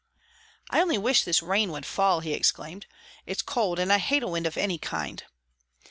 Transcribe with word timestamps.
"I 0.71 0.81
only 0.81 0.97
wish 0.97 1.23
this 1.23 1.43
wind 1.43 1.71
would 1.73 1.85
fall!" 1.85 2.21
he 2.21 2.33
exclaimed. 2.33 2.87
"It's 3.27 3.43
cold, 3.43 3.77
and 3.77 3.93
I 3.93 3.99
hate 3.99 4.23
a 4.23 4.27
wind 4.27 4.47
of 4.47 4.57
any 4.57 4.79
kind." 4.79 5.23